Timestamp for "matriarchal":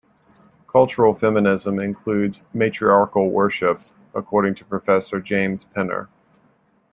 2.55-3.29